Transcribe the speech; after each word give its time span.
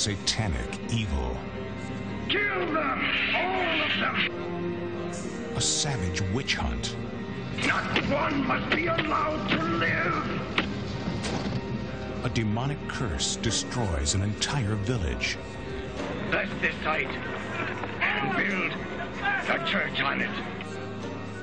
satanic 0.00 0.78
evil. 0.90 1.36
Kill 2.30 2.72
them! 2.72 3.04
All 3.36 3.82
of 3.82 3.90
them! 4.00 5.12
A 5.56 5.60
savage 5.60 6.22
witch 6.32 6.54
hunt. 6.54 6.96
Not 7.66 7.84
one 8.08 8.46
must 8.46 8.74
be 8.74 8.86
allowed 8.86 9.46
to 9.50 9.62
live! 9.62 10.40
A 12.24 12.30
demonic 12.30 12.78
curse 12.88 13.36
destroys 13.36 14.14
an 14.14 14.22
entire 14.22 14.74
village. 14.74 15.36
Bless 16.30 16.48
this 16.62 16.74
site 16.82 17.14
and 18.00 18.34
build 18.38 18.72
a 19.50 19.66
church 19.66 20.00
on 20.00 20.22
it. 20.22 20.30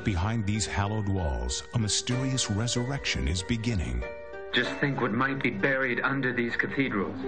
Behind 0.03 0.47
these 0.47 0.65
hallowed 0.65 1.07
walls, 1.07 1.61
a 1.75 1.77
mysterious 1.79 2.49
resurrection 2.49 3.27
is 3.27 3.43
beginning. 3.43 4.03
Just 4.51 4.71
think 4.77 4.99
what 4.99 5.13
might 5.13 5.43
be 5.43 5.51
buried 5.51 5.99
under 5.99 6.33
these 6.33 6.55
cathedrals. 6.55 7.19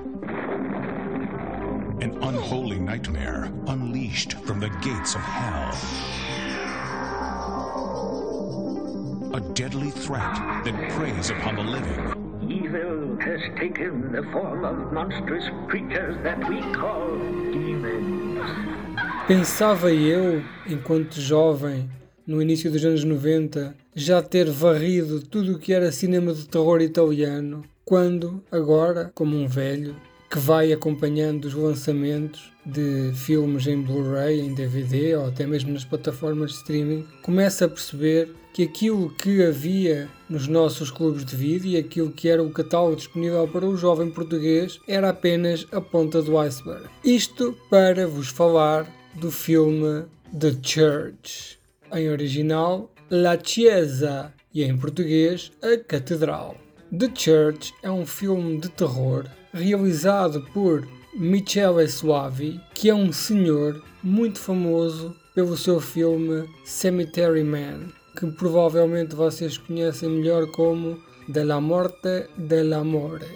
An 2.02 2.18
unholy 2.24 2.80
nightmare 2.80 3.52
unleashed 3.68 4.36
from 4.46 4.62
the 4.62 4.70
gates 4.82 5.16
of 5.16 5.22
hell. 5.22 5.76
A 9.34 9.42
deadly 9.54 9.92
threat 9.92 10.34
that 10.64 10.92
preys 10.92 11.30
upon 11.30 11.58
the 11.58 11.64
living. 11.64 12.50
Evil 12.50 13.18
has 13.20 13.42
taken 13.60 14.14
the 14.14 14.24
form 14.32 14.64
of 14.64 14.94
monstrous 14.94 15.44
creatures 15.68 16.16
that 16.24 16.40
we 16.48 16.62
call 16.72 17.18
demons. 17.52 18.48
Pensava 19.28 19.92
eu, 19.92 20.42
enquanto 20.68 21.20
jovem, 21.20 21.90
no 22.26 22.42
início 22.42 22.72
dos 22.72 22.86
anos 22.86 23.04
90, 23.04 23.76
já 23.94 24.22
ter 24.22 24.50
varrido 24.50 25.22
tudo 25.22 25.56
o 25.56 25.60
que 25.60 25.74
era 25.74 25.92
cinema 25.92 26.34
de 26.34 26.48
terror 26.48 26.82
italiano, 26.82 27.66
quando, 27.84 28.42
agora, 28.50 29.12
como 29.14 29.36
um 29.36 29.48
velho, 29.48 29.96
que 30.30 30.38
vai 30.38 30.72
acompanhando 30.72 31.46
os 31.46 31.54
lançamentos 31.54 32.54
de 32.66 33.12
filmes 33.16 33.66
em 33.66 33.82
Blu-ray, 33.82 34.40
em 34.40 34.54
DVD 34.54 35.16
ou 35.16 35.28
até 35.28 35.48
mesmo 35.48 35.74
nas 35.74 35.84
plataformas 35.84 36.52
de 36.52 36.58
streaming, 36.58 37.08
começa 37.24 37.66
a 37.66 37.70
perceber 37.70 38.32
que 38.54 38.64
aquilo 38.64 39.10
que 39.12 39.44
havia 39.44 40.08
nos 40.30 40.48
nossos 40.48 40.92
clubes 40.92 41.26
de 41.26 41.36
vídeo 41.36 41.72
e 41.72 41.78
aquilo 41.78 42.12
que 42.12 42.30
era 42.30 42.44
o 42.44 42.52
catálogo 42.52 42.96
disponível 42.96 43.48
para 43.48 43.66
o 43.66 43.78
jovem 43.78 44.12
português 44.12 44.80
era 44.88 45.10
apenas 45.10 45.66
a 45.72 45.82
ponta 45.82 46.22
do 46.22 46.38
iceberg. 46.38 46.88
Isto 47.04 47.58
para 47.70 48.08
vos 48.08 48.28
falar 48.28 48.88
do 49.16 49.32
filme 49.32 50.06
The 50.38 50.56
Church, 50.62 51.60
em 51.92 52.10
original 52.10 52.92
La 53.10 53.38
Chiesa 53.42 54.34
e 54.54 54.64
em 54.64 54.78
português 54.78 55.52
A 55.62 55.78
Catedral. 55.78 56.56
The 56.92 57.08
Church 57.14 57.72
é 57.84 57.92
um 57.92 58.04
filme 58.04 58.60
de 58.60 58.68
terror 58.70 59.26
realizado 59.54 60.42
por 60.52 60.88
Michele 61.14 61.88
Suavi, 61.88 62.60
que 62.74 62.90
é 62.90 62.96
um 62.96 63.14
senhor 63.14 63.84
muito 64.02 64.40
famoso 64.40 65.16
pelo 65.36 65.56
seu 65.56 65.80
filme 65.80 66.50
Cemetery 66.66 67.44
Man, 67.44 67.90
que 68.18 68.26
provavelmente 68.32 69.16
vocês 69.16 69.56
conhecem 69.56 70.10
melhor 70.10 70.50
como 70.50 70.98
De 71.28 71.44
la 71.44 71.62
Morte 71.62 72.28
dell'Amore, 72.36 73.28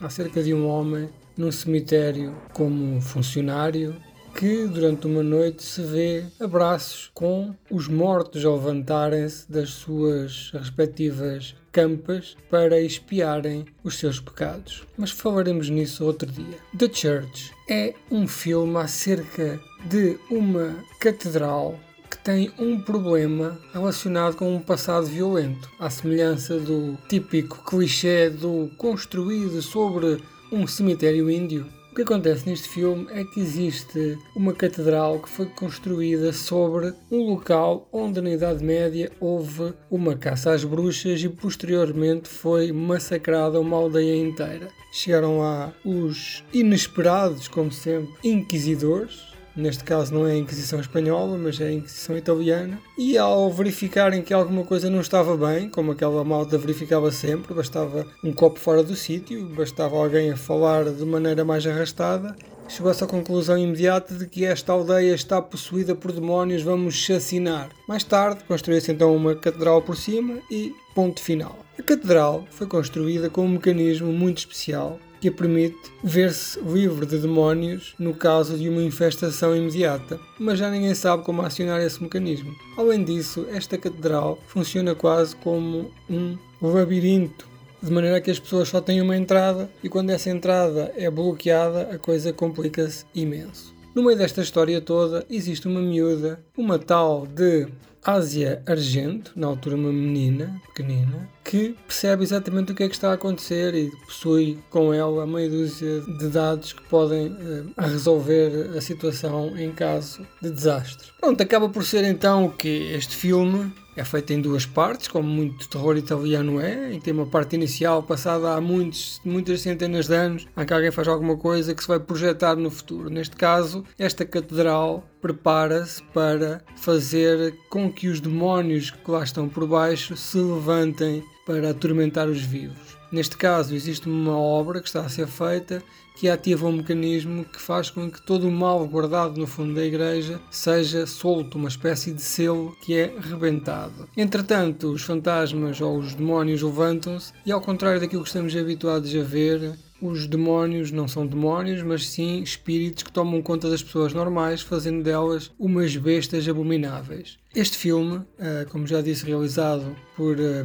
acerca 0.00 0.42
de 0.42 0.52
um 0.52 0.66
homem 0.66 1.08
num 1.36 1.52
cemitério 1.52 2.34
como 2.52 3.00
funcionário 3.00 3.94
que 4.36 4.66
durante 4.66 5.06
uma 5.06 5.22
noite 5.22 5.62
se 5.62 5.80
vê 5.80 6.24
abraços 6.38 7.10
com 7.14 7.54
os 7.70 7.88
mortos 7.88 8.44
a 8.44 8.50
levantarem-se 8.50 9.50
das 9.50 9.70
suas 9.70 10.50
respectivas 10.52 11.54
campas 11.72 12.36
para 12.50 12.78
expiarem 12.78 13.64
os 13.82 13.98
seus 13.98 14.20
pecados. 14.20 14.86
Mas 14.96 15.10
falaremos 15.10 15.70
nisso 15.70 16.04
outro 16.04 16.30
dia. 16.30 16.58
The 16.76 16.90
Church 16.92 17.50
é 17.68 17.94
um 18.10 18.28
filme 18.28 18.76
acerca 18.76 19.58
de 19.86 20.18
uma 20.30 20.76
catedral 21.00 21.80
que 22.10 22.18
tem 22.18 22.52
um 22.58 22.78
problema 22.78 23.58
relacionado 23.72 24.36
com 24.36 24.54
um 24.54 24.60
passado 24.60 25.06
violento, 25.06 25.70
à 25.80 25.88
semelhança 25.88 26.58
do 26.58 26.98
típico 27.08 27.64
clichê 27.64 28.28
do 28.28 28.70
construído 28.76 29.62
sobre 29.62 30.18
um 30.52 30.66
cemitério 30.66 31.30
índio 31.30 31.66
o 31.96 31.98
que 31.98 32.02
acontece 32.02 32.46
neste 32.46 32.68
filme 32.68 33.06
é 33.10 33.24
que 33.24 33.40
existe 33.40 34.18
uma 34.36 34.52
catedral 34.52 35.18
que 35.18 35.30
foi 35.30 35.46
construída 35.46 36.30
sobre 36.30 36.92
um 37.10 37.30
local 37.30 37.88
onde 37.90 38.20
na 38.20 38.32
Idade 38.32 38.62
Média 38.62 39.10
houve 39.18 39.72
uma 39.90 40.14
caça 40.14 40.52
às 40.52 40.62
bruxas 40.62 41.22
e 41.22 41.28
posteriormente 41.30 42.28
foi 42.28 42.70
massacrada 42.70 43.58
uma 43.58 43.78
aldeia 43.78 44.14
inteira. 44.14 44.68
Chegaram 44.92 45.38
lá 45.38 45.72
os 45.86 46.44
inesperados, 46.52 47.48
como 47.48 47.72
sempre, 47.72 48.12
inquisidores, 48.22 49.34
neste 49.56 49.82
caso 49.82 50.12
não 50.12 50.26
é 50.26 50.32
a 50.32 50.36
Inquisição 50.36 50.78
Espanhola, 50.78 51.38
mas 51.38 51.60
é 51.60 51.68
a 51.68 51.72
Inquisição 51.72 52.16
Italiana, 52.16 52.78
e 52.98 53.16
ao 53.16 53.50
verificarem 53.50 54.22
que 54.22 54.34
alguma 54.34 54.64
coisa 54.64 54.90
não 54.90 55.00
estava 55.00 55.36
bem, 55.36 55.68
como 55.68 55.92
aquela 55.92 56.22
malta 56.22 56.58
verificava 56.58 57.10
sempre, 57.10 57.54
bastava 57.54 58.06
um 58.22 58.32
copo 58.32 58.60
fora 58.60 58.82
do 58.82 58.94
sítio, 58.94 59.46
bastava 59.48 59.96
alguém 59.96 60.30
a 60.30 60.36
falar 60.36 60.84
de 60.84 61.04
maneira 61.04 61.44
mais 61.44 61.66
arrastada, 61.66 62.36
chegou-se 62.68 63.02
à 63.02 63.06
conclusão 63.06 63.56
imediata 63.56 64.14
de 64.14 64.26
que 64.26 64.44
esta 64.44 64.72
aldeia 64.72 65.14
está 65.14 65.40
possuída 65.40 65.94
por 65.94 66.12
demónios, 66.12 66.62
vamos 66.62 66.94
chacinar. 66.94 67.70
Mais 67.88 68.04
tarde, 68.04 68.44
construiu-se 68.44 68.92
então 68.92 69.14
uma 69.14 69.34
catedral 69.34 69.82
por 69.82 69.96
cima 69.96 70.38
e 70.50 70.74
ponto 70.94 71.20
final. 71.20 71.56
A 71.78 71.82
catedral 71.82 72.44
foi 72.50 72.66
construída 72.66 73.30
com 73.30 73.44
um 73.44 73.48
mecanismo 73.48 74.12
muito 74.12 74.38
especial 74.38 74.98
que 75.26 75.30
a 75.30 75.32
permite 75.32 75.92
ver-se 76.04 76.60
livre 76.60 77.04
de 77.04 77.18
demónios 77.18 77.94
no 77.98 78.14
caso 78.14 78.56
de 78.56 78.68
uma 78.68 78.82
infestação 78.82 79.56
imediata, 79.56 80.20
mas 80.38 80.58
já 80.58 80.70
ninguém 80.70 80.94
sabe 80.94 81.24
como 81.24 81.42
acionar 81.42 81.80
esse 81.80 82.00
mecanismo. 82.00 82.54
Além 82.76 83.02
disso, 83.02 83.44
esta 83.50 83.76
catedral 83.76 84.38
funciona 84.46 84.94
quase 84.94 85.34
como 85.34 85.90
um 86.08 86.38
labirinto, 86.62 87.48
de 87.82 87.90
maneira 87.90 88.20
que 88.20 88.30
as 88.30 88.38
pessoas 88.38 88.68
só 88.68 88.80
têm 88.80 89.00
uma 89.00 89.16
entrada 89.16 89.68
e 89.82 89.88
quando 89.88 90.10
essa 90.10 90.30
entrada 90.30 90.92
é 90.96 91.10
bloqueada, 91.10 91.90
a 91.92 91.98
coisa 91.98 92.32
complica-se 92.32 93.04
imenso. 93.12 93.74
No 93.92 94.04
meio 94.04 94.16
desta 94.16 94.42
história 94.42 94.80
toda 94.80 95.26
existe 95.28 95.66
uma 95.66 95.80
miúda, 95.80 96.40
uma 96.56 96.78
tal 96.78 97.26
de 97.26 97.66
Ásia 98.06 98.62
Argento, 98.66 99.32
na 99.34 99.48
altura 99.48 99.74
uma 99.74 99.92
menina 99.92 100.62
pequenina, 100.68 101.28
que 101.42 101.76
percebe 101.88 102.22
exatamente 102.22 102.70
o 102.70 102.74
que 102.74 102.84
é 102.84 102.88
que 102.88 102.94
está 102.94 103.10
a 103.10 103.14
acontecer 103.14 103.74
e 103.74 103.90
possui 104.06 104.60
com 104.70 104.94
ela 104.94 105.26
meia 105.26 105.50
dúzia 105.50 106.00
de 106.02 106.28
dados 106.28 106.72
que 106.72 106.82
podem 106.84 107.26
uh, 107.26 107.72
resolver 107.76 108.70
a 108.76 108.80
situação 108.80 109.58
em 109.58 109.72
caso 109.72 110.24
de 110.40 110.50
desastre. 110.50 111.08
Pronto, 111.20 111.42
acaba 111.42 111.68
por 111.68 111.84
ser 111.84 112.04
então 112.04 112.46
o 112.46 112.52
que 112.52 112.92
este 112.92 113.16
filme 113.16 113.72
é 113.96 114.04
feito 114.04 114.32
em 114.32 114.40
duas 114.40 114.66
partes, 114.66 115.08
como 115.08 115.26
muito 115.26 115.68
terror 115.68 115.96
italiano 115.96 116.60
é, 116.60 116.90
que 116.90 117.00
tem 117.00 117.14
uma 117.14 117.26
parte 117.26 117.56
inicial 117.56 118.02
passada 118.02 118.52
há 118.52 118.60
muitos, 118.60 119.20
muitas 119.24 119.62
centenas 119.62 120.06
de 120.06 120.14
anos, 120.14 120.46
em 120.54 120.66
que 120.66 120.72
alguém 120.74 120.90
faz 120.90 121.08
alguma 121.08 121.36
coisa 121.36 121.74
que 121.74 121.80
se 121.80 121.88
vai 121.88 121.98
projetar 121.98 122.54
no 122.56 122.70
futuro. 122.70 123.08
Neste 123.08 123.34
caso, 123.34 123.84
esta 123.98 124.24
catedral 124.24 125.02
prepara-se 125.20 126.02
para 126.14 126.62
fazer 126.76 127.54
com 127.70 127.90
que 127.96 128.08
os 128.08 128.20
demónios 128.20 128.90
que 128.90 129.10
lá 129.10 129.24
estão 129.24 129.48
por 129.48 129.66
baixo 129.66 130.16
se 130.16 130.36
levantem 130.36 131.24
para 131.46 131.70
atormentar 131.70 132.28
os 132.28 132.42
vivos. 132.42 132.96
Neste 133.10 133.36
caso, 133.36 133.74
existe 133.74 134.08
uma 134.08 134.36
obra 134.38 134.80
que 134.80 134.88
está 134.88 135.00
a 135.00 135.08
ser 135.08 135.26
feita 135.26 135.82
que 136.16 136.28
ativa 136.30 136.66
um 136.66 136.72
mecanismo 136.72 137.44
que 137.44 137.60
faz 137.60 137.90
com 137.90 138.10
que 138.10 138.24
todo 138.24 138.48
o 138.48 138.50
mal 138.50 138.86
guardado 138.86 139.38
no 139.38 139.46
fundo 139.46 139.74
da 139.74 139.84
igreja 139.84 140.40
seja 140.50 141.06
solto, 141.06 141.58
uma 141.58 141.68
espécie 141.68 142.10
de 142.12 142.22
selo 142.22 142.74
que 142.82 142.96
é 142.96 143.14
rebentado. 143.20 144.08
Entretanto, 144.16 144.90
os 144.90 145.02
fantasmas 145.02 145.80
ou 145.80 145.98
os 145.98 146.14
demónios 146.14 146.62
levantam-se 146.62 147.32
e, 147.44 147.52
ao 147.52 147.60
contrário 147.60 148.00
daquilo 148.00 148.22
que 148.22 148.28
estamos 148.28 148.56
habituados 148.56 149.14
a 149.14 149.22
ver, 149.22 149.76
os 150.00 150.26
demónios 150.26 150.90
não 150.90 151.08
são 151.08 151.26
demónios, 151.26 151.82
mas 151.82 152.08
sim 152.08 152.42
espíritos 152.42 153.02
que 153.02 153.12
tomam 153.12 153.40
conta 153.40 153.70
das 153.70 153.82
pessoas 153.82 154.12
normais, 154.12 154.60
fazendo 154.60 155.02
delas 155.02 155.50
umas 155.58 155.96
bestas 155.96 156.46
abomináveis. 156.48 157.38
Este 157.54 157.76
filme, 157.76 158.22
eh, 158.38 158.66
como 158.70 158.86
já 158.86 159.00
disse, 159.00 159.24
realizado 159.24 159.96
por 160.16 160.38
eh, 160.38 160.64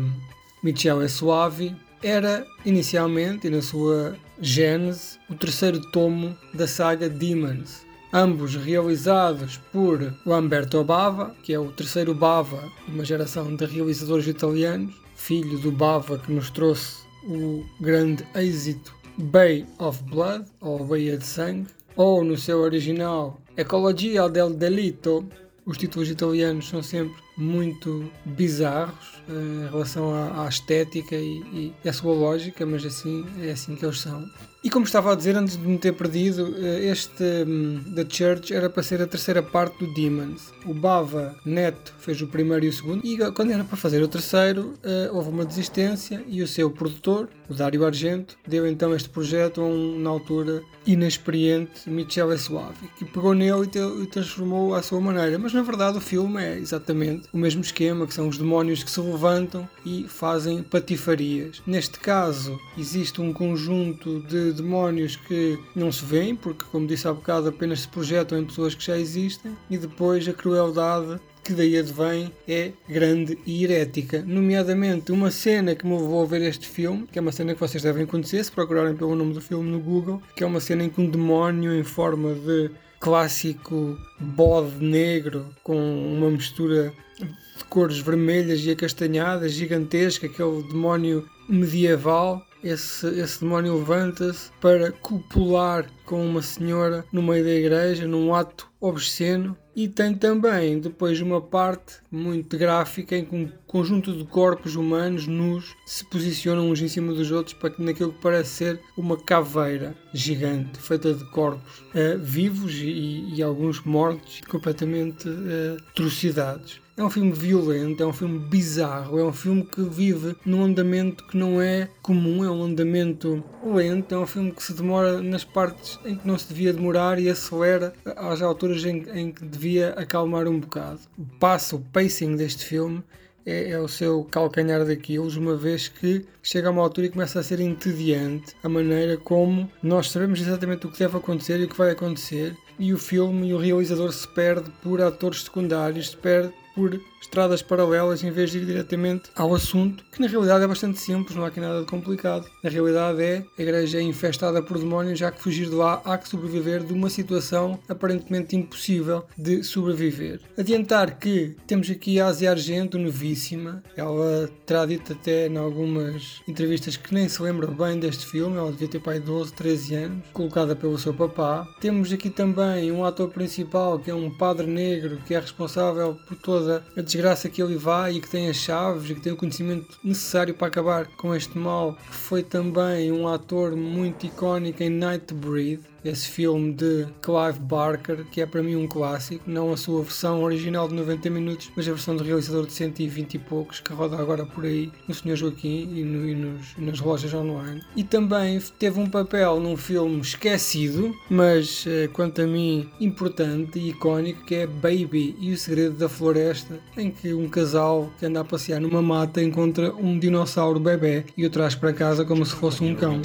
Michele 0.63 1.07
Suave, 1.07 1.75
era 2.03 2.45
inicialmente, 2.65 3.47
e 3.47 3.49
na 3.49 3.61
sua 3.61 4.17
gênese, 4.41 5.19
o 5.29 5.35
terceiro 5.35 5.79
tomo 5.91 6.35
da 6.53 6.67
saga 6.67 7.07
Demons, 7.07 7.85
ambos 8.11 8.55
realizados 8.55 9.57
por 9.71 10.13
Lamberto 10.25 10.83
Bava, 10.83 11.35
que 11.43 11.53
é 11.53 11.59
o 11.59 11.71
terceiro 11.71 12.13
Bava 12.13 12.69
de 12.85 12.93
uma 12.93 13.05
geração 13.05 13.55
de 13.55 13.65
realizadores 13.65 14.27
italianos, 14.27 14.93
filho 15.15 15.59
do 15.59 15.71
Bava 15.71 16.17
que 16.17 16.31
nos 16.31 16.49
trouxe 16.49 17.01
o 17.23 17.63
grande 17.79 18.25
êxito 18.35 19.00
Bay 19.21 19.65
of 19.79 20.03
Blood, 20.03 20.45
ou 20.59 20.83
Baía 20.83 21.17
de 21.17 21.25
Sangue, 21.25 21.67
ou 21.95 22.23
no 22.23 22.37
seu 22.37 22.61
original 22.61 23.39
Ecologia 23.55 24.27
del 24.29 24.53
Delito. 24.53 25.27
Os 25.65 25.77
títulos 25.77 26.09
italianos 26.09 26.67
são 26.67 26.81
sempre 26.81 27.21
muito 27.41 28.09
bizarros 28.23 29.21
uh, 29.27 29.65
em 29.65 29.69
relação 29.69 30.13
à, 30.13 30.45
à 30.45 30.47
estética 30.47 31.15
e, 31.15 31.73
e, 31.83 31.89
à 31.89 31.91
sua 31.91 32.13
lógica, 32.13 32.65
mas 32.65 32.85
assim 32.85 33.25
é 33.41 33.51
assim 33.51 33.75
que 33.75 33.83
eles 33.83 33.99
são. 33.99 34.29
E 34.63 34.69
como 34.69 34.85
estava 34.85 35.11
a 35.11 35.15
dizer, 35.15 35.35
antes 35.35 35.57
de 35.57 35.67
me 35.67 35.79
ter 35.79 35.91
perdido, 35.93 36.53
eh, 36.55 36.85
este 36.85 37.23
um, 37.47 37.81
The 37.95 38.05
Church 38.07 38.53
era 38.53 38.69
para 38.69 38.83
ser 38.83 39.01
a 39.01 39.07
terceira 39.07 39.41
parte 39.41 39.83
do 39.83 39.91
Demons. 39.91 40.53
O 40.67 40.73
Bava 40.73 41.35
Neto 41.43 41.91
fez 41.97 42.21
o 42.21 42.27
primeiro 42.27 42.65
e 42.65 42.67
o 42.67 42.73
segundo, 42.73 43.03
e 43.03 43.17
quando 43.31 43.51
era 43.51 43.63
para 43.63 43.75
fazer 43.75 44.03
o 44.03 44.07
terceiro, 44.07 44.75
uh, 44.83 45.15
houve 45.15 45.29
uma 45.29 45.45
desistência 45.45 46.23
e 46.27 46.43
o 46.43 46.47
seu 46.47 46.69
produtor, 46.69 47.27
o 47.49 47.55
Dário 47.55 47.83
Argento, 47.83 48.37
deu 48.47 48.67
então 48.67 48.93
este 48.93 49.09
projeto 49.09 49.61
a 49.61 49.63
um, 49.63 49.99
na 49.99 50.11
altura, 50.11 50.61
inexperiente 50.85 51.89
Michele 51.89 52.37
Suave, 52.37 52.87
que 52.99 53.05
pegou 53.05 53.33
nele 53.33 53.67
e, 53.73 54.03
e 54.03 54.05
transformou 54.05 54.75
à 54.75 54.83
sua 54.83 55.01
maneira. 55.01 55.39
Mas 55.39 55.53
na 55.53 55.63
verdade 55.63 55.97
o 55.97 56.01
filme 56.01 56.39
é 56.39 56.57
exatamente 56.59 57.27
o 57.33 57.37
mesmo 57.37 57.61
esquema, 57.61 58.05
que 58.05 58.13
são 58.13 58.27
os 58.27 58.37
demónios 58.37 58.83
que 58.83 58.91
se 58.91 58.99
levantam 58.99 59.67
e 59.85 60.05
fazem 60.07 60.61
patifarias. 60.63 61.61
Neste 61.65 61.99
caso, 61.99 62.59
existe 62.77 63.21
um 63.21 63.31
conjunto 63.33 64.19
de 64.21 64.53
demónios 64.53 65.15
que 65.15 65.57
não 65.75 65.91
se 65.91 66.03
veem, 66.03 66.35
porque, 66.35 66.65
como 66.71 66.87
disse 66.87 67.07
há 67.07 67.13
bocado, 67.13 67.49
apenas 67.49 67.81
se 67.81 67.87
projetam 67.87 68.39
em 68.39 68.45
pessoas 68.45 68.75
que 68.75 68.85
já 68.85 68.97
existem, 68.97 69.55
e 69.69 69.77
depois 69.77 70.27
a 70.27 70.33
crueldade 70.33 71.19
que 71.43 71.53
daí 71.53 71.77
advém 71.77 72.31
é 72.47 72.71
grande 72.87 73.37
e 73.45 73.63
herética. 73.63 74.23
Nomeadamente, 74.25 75.11
uma 75.11 75.31
cena 75.31 75.75
que 75.75 75.85
me 75.85 75.97
levou 75.97 76.21
a 76.21 76.25
ver 76.25 76.41
este 76.43 76.67
filme, 76.67 77.07
que 77.11 77.17
é 77.17 77.21
uma 77.21 77.31
cena 77.31 77.53
que 77.53 77.59
vocês 77.59 77.81
devem 77.81 78.05
conhecer 78.05 78.43
se 78.43 78.51
procurarem 78.51 78.95
pelo 78.95 79.15
nome 79.15 79.33
do 79.33 79.41
filme 79.41 79.69
no 79.69 79.79
Google, 79.79 80.21
que 80.35 80.43
é 80.43 80.47
uma 80.47 80.59
cena 80.59 80.83
em 80.83 80.89
que 80.89 81.01
um 81.01 81.09
demónio 81.09 81.73
em 81.73 81.83
forma 81.83 82.33
de 82.33 82.69
clássico 83.01 83.99
bode 84.19 84.83
negro 84.83 85.53
com 85.63 85.75
uma 86.15 86.29
mistura 86.29 86.93
de 87.19 87.63
cores 87.65 87.99
vermelhas 87.99 88.61
e 88.61 88.71
acastanhadas, 88.71 89.51
gigantesca, 89.51 90.27
aquele 90.27 90.63
demónio 90.69 91.27
medieval 91.49 92.41
esse, 92.63 93.07
esse 93.19 93.41
demónio 93.41 93.77
levanta-se 93.77 94.51
para 94.61 94.91
copular 94.91 95.85
com 96.05 96.25
uma 96.25 96.41
senhora 96.41 97.03
no 97.11 97.21
meio 97.21 97.43
da 97.43 97.51
igreja, 97.51 98.07
num 98.07 98.33
ato 98.33 98.71
obsceno. 98.79 99.57
E 99.75 99.87
tem 99.87 100.13
também 100.13 100.79
depois 100.79 101.21
uma 101.21 101.41
parte 101.41 101.95
muito 102.11 102.57
gráfica 102.57 103.15
em 103.15 103.23
que 103.23 103.35
um 103.35 103.49
conjunto 103.65 104.15
de 104.15 104.25
corpos 104.25 104.75
humanos 104.75 105.27
nus 105.27 105.75
se 105.85 106.03
posicionam 106.05 106.69
uns 106.69 106.81
em 106.81 106.89
cima 106.89 107.13
dos 107.13 107.31
outros 107.31 107.53
para 107.53 107.69
que 107.69 107.81
naquilo 107.81 108.11
que 108.11 108.21
parece 108.21 108.49
ser 108.49 108.81
uma 108.97 109.15
caveira 109.15 109.95
gigante 110.13 110.77
feita 110.77 111.13
de 111.13 111.23
corpos 111.31 111.79
uh, 111.79 112.19
vivos 112.19 112.73
e, 112.75 113.33
e, 113.33 113.41
alguns 113.41 113.81
mortos 113.81 114.41
completamente 114.49 115.29
uh, 115.29 115.77
trucidados. 115.95 116.81
É 117.01 117.03
um 117.03 117.09
filme 117.09 117.31
violento, 117.31 118.03
é 118.03 118.05
um 118.05 118.13
filme 118.13 118.37
bizarro, 118.37 119.17
é 119.17 119.23
um 119.23 119.33
filme 119.33 119.63
que 119.63 119.81
vive 119.81 120.35
num 120.45 120.63
andamento 120.63 121.25
que 121.25 121.35
não 121.35 121.59
é 121.59 121.89
comum, 121.99 122.43
é 122.43 122.51
um 122.51 122.61
andamento 122.61 123.43
lento, 123.65 124.13
é 124.13 124.19
um 124.19 124.27
filme 124.27 124.51
que 124.51 124.61
se 124.61 124.71
demora 124.71 125.19
nas 125.19 125.43
partes 125.43 125.99
em 126.05 126.15
que 126.15 126.27
não 126.27 126.37
se 126.37 126.49
devia 126.49 126.71
demorar 126.71 127.17
e 127.17 127.27
acelera 127.27 127.91
às 128.15 128.43
alturas 128.43 128.85
em, 128.85 129.03
em 129.15 129.31
que 129.31 129.43
devia 129.43 129.93
acalmar 129.93 130.47
um 130.47 130.59
bocado. 130.59 130.99
O 131.17 131.25
passo, 131.39 131.77
o 131.77 131.79
pacing 131.79 132.35
deste 132.35 132.65
filme 132.65 133.03
é, 133.47 133.71
é, 133.71 133.79
o 133.79 133.87
seu 133.87 134.23
calcanhar 134.25 134.85
daqueles, 134.85 135.35
uma 135.35 135.55
vez 135.55 135.87
que 135.87 136.23
chega 136.43 136.67
a 136.67 136.71
uma 136.71 136.83
altura 136.83 137.07
e 137.07 137.09
começa 137.09 137.39
a 137.39 137.43
ser 137.43 137.59
entediante 137.61 138.55
a 138.63 138.69
maneira 138.69 139.17
como 139.17 139.67
nós 139.81 140.11
sabemos 140.11 140.39
exatamente 140.39 140.85
o 140.85 140.91
que 140.91 140.99
deve 140.99 141.17
acontecer 141.17 141.59
e 141.59 141.63
o 141.63 141.67
que 141.67 141.77
vai 141.79 141.89
acontecer, 141.89 142.55
e 142.77 142.93
o 142.93 142.97
filme 142.99 143.49
e 143.49 143.53
o 143.55 143.57
realizador 143.57 144.11
se 144.13 144.27
perde 144.27 144.69
por 144.83 145.01
atores 145.01 145.43
secundários, 145.43 146.11
se 146.11 146.17
perde 146.17 146.53
por 146.75 146.99
estradas 147.21 147.61
paralelas 147.61 148.23
em 148.23 148.31
vez 148.31 148.51
de 148.51 148.57
ir 148.57 148.65
diretamente 148.65 149.29
ao 149.35 149.53
assunto, 149.53 150.03
que 150.11 150.19
na 150.19 150.27
realidade 150.27 150.63
é 150.63 150.67
bastante 150.67 150.99
simples, 150.99 151.35
não 151.35 151.43
há 151.43 151.47
aqui 151.47 151.59
nada 151.59 151.81
de 151.81 151.85
complicado. 151.85 152.49
Na 152.63 152.69
realidade 152.69 153.21
é 153.21 153.45
a 153.57 153.61
igreja 153.61 153.99
é 153.99 154.01
infestada 154.01 154.61
por 154.61 154.77
demónios, 154.77 155.19
já 155.19 155.31
que 155.31 155.41
fugir 155.41 155.69
de 155.69 155.75
lá 155.75 156.01
há 156.03 156.17
que 156.17 156.27
sobreviver 156.27 156.83
de 156.83 156.93
uma 156.93 157.09
situação 157.09 157.79
aparentemente 157.87 158.55
impossível 158.55 159.25
de 159.37 159.63
sobreviver. 159.63 160.41
Adiantar 160.57 161.19
que 161.19 161.55
temos 161.67 161.89
aqui 161.89 162.19
a 162.19 162.27
Asia 162.27 162.51
Argento, 162.51 162.97
novíssima, 162.97 163.83
ela 163.95 164.49
terá 164.65 164.85
dito 164.85 165.13
até 165.13 165.47
em 165.47 165.57
algumas 165.57 166.41
entrevistas 166.47 166.97
que 166.97 167.13
nem 167.13 167.29
se 167.29 167.41
lembra 167.41 167.67
bem 167.67 167.99
deste 167.99 168.25
filme, 168.25 168.57
ela 168.57 168.71
devia 168.71 168.87
ter 168.87 168.99
pai 168.99 169.19
12, 169.19 169.53
13 169.53 169.95
anos, 169.95 170.23
colocada 170.33 170.75
pelo 170.75 170.97
seu 170.97 171.13
papá. 171.13 171.67
Temos 171.79 172.11
aqui 172.11 172.29
também 172.29 172.91
um 172.91 173.05
ator 173.05 173.29
principal 173.29 173.99
que 173.99 174.09
é 174.09 174.15
um 174.15 174.29
padre 174.29 174.67
negro 174.67 175.19
que 175.25 175.33
é 175.33 175.39
responsável 175.39 176.17
por 176.27 176.37
toda 176.37 176.60
a 176.69 177.01
desgraça 177.01 177.49
que 177.49 177.61
ele 177.61 177.75
vai 177.75 178.15
e 178.15 178.21
que 178.21 178.29
tem 178.29 178.49
as 178.49 178.57
chaves 178.57 179.09
e 179.09 179.15
que 179.15 179.21
tem 179.21 179.33
o 179.33 179.37
conhecimento 179.37 179.97
necessário 180.03 180.53
para 180.53 180.67
acabar 180.67 181.05
com 181.17 181.33
este 181.35 181.57
mal, 181.57 181.93
que 181.93 182.15
foi 182.15 182.43
também 182.43 183.11
um 183.11 183.27
ator 183.27 183.75
muito 183.75 184.25
icónico 184.25 184.83
em 184.83 184.89
Nightbreed, 184.89 185.81
esse 186.03 186.27
filme 186.27 186.73
de 186.73 187.07
Clive 187.21 187.59
Barker, 187.59 188.25
que 188.25 188.41
é 188.41 188.45
para 188.45 188.63
mim 188.63 188.75
um 188.75 188.87
clássico, 188.87 189.43
não 189.47 189.71
a 189.71 189.77
sua 189.77 190.01
versão 190.01 190.43
original 190.43 190.87
de 190.87 190.95
90 190.95 191.29
minutos, 191.29 191.71
mas 191.75 191.87
a 191.87 191.91
versão 191.91 192.15
do 192.15 192.23
realizador 192.23 192.65
de 192.65 192.73
120 192.73 193.35
e 193.35 193.39
poucos, 193.39 193.79
que 193.79 193.93
roda 193.93 194.17
agora 194.17 194.45
por 194.45 194.65
aí 194.65 194.91
no 195.07 195.13
Sr. 195.13 195.35
Joaquim 195.35 195.89
e, 195.93 196.03
no, 196.03 196.27
e 196.27 196.35
nos, 196.35 196.77
nas 196.77 196.99
lojas 196.99 197.33
online. 197.33 197.81
E 197.95 198.03
também 198.03 198.59
teve 198.79 198.99
um 198.99 199.09
papel 199.09 199.59
num 199.59 199.77
filme 199.77 200.19
esquecido, 200.21 201.15
mas 201.29 201.85
eh, 201.87 202.09
quanto 202.11 202.41
a 202.41 202.47
mim 202.47 202.89
importante 202.99 203.79
e 203.79 203.89
icónico, 203.89 204.43
que 204.45 204.55
é 204.55 204.67
Baby 204.67 205.35
e 205.39 205.51
o 205.51 205.57
Segredo 205.57 205.95
da 205.97 206.09
Floresta, 206.09 206.79
em 206.97 207.11
que 207.11 207.33
um 207.33 207.47
casal 207.47 208.11
que 208.19 208.25
anda 208.25 208.41
a 208.41 208.43
passear 208.43 208.79
numa 208.79 209.01
mata 209.01 209.41
encontra 209.41 209.93
um 209.93 210.17
dinossauro 210.17 210.79
bebê 210.79 211.25
e 211.37 211.45
o 211.45 211.49
traz 211.49 211.75
para 211.75 211.93
casa 211.93 212.25
como 212.25 212.45
se 212.45 212.55
fosse 212.55 212.83
um 212.83 212.95
cão. 212.95 213.21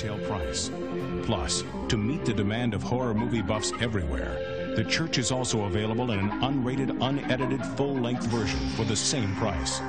Plus, 1.26 1.64
to 1.88 1.96
meet 1.96 2.24
the 2.24 2.32
demand 2.32 2.72
of 2.72 2.84
horror 2.84 3.12
movie 3.12 3.42
buffs 3.42 3.72
everywhere, 3.80 4.74
The 4.76 4.84
Church 4.84 5.18
is 5.18 5.32
also 5.32 5.64
available 5.64 6.12
in 6.12 6.20
an 6.20 6.30
unrated, 6.40 6.96
unedited, 7.00 7.66
full 7.76 7.94
length 7.94 8.26
version 8.26 8.60
for 8.76 8.84
the 8.84 8.94
same 8.94 9.34
price. 9.34 9.80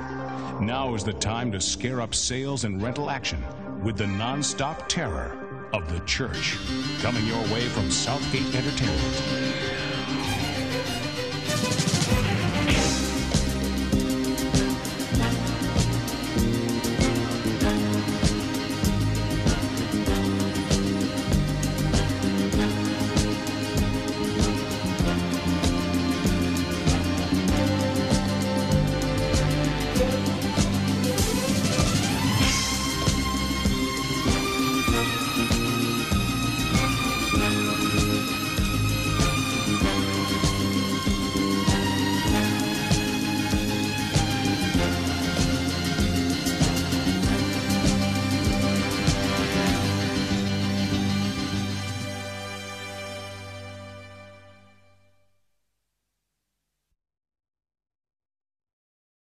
Now 0.59 0.95
is 0.95 1.03
the 1.03 1.13
time 1.13 1.51
to 1.51 1.61
scare 1.61 2.01
up 2.01 2.15
sales 2.15 2.63
and 2.63 2.81
rental 2.81 3.11
action 3.11 3.43
with 3.83 3.97
the 3.97 4.07
non 4.07 4.41
stop 4.41 4.89
terror 4.89 5.69
of 5.73 5.87
The 5.93 5.99
Church. 6.05 6.57
Coming 7.01 7.27
your 7.27 7.43
way 7.53 7.67
from 7.69 7.91
Southgate 7.91 8.55
Entertainment. 8.55 9.86